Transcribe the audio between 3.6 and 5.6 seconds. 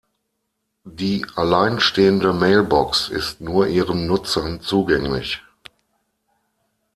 ihren Nutzern zugänglich.